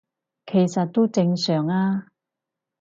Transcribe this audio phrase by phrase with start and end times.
[0.47, 2.07] 其實都正常吖